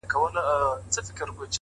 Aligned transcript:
کوښښ 0.13 0.31
د 0.35 0.37
استعداد 0.37 1.15
کمښت 1.17 1.31
پوره 1.35 1.35
کوي؛ 1.37 1.47